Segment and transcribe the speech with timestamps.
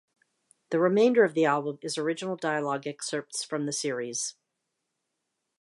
[0.71, 4.33] The remainder of the album is original dialogue excerpts from the series.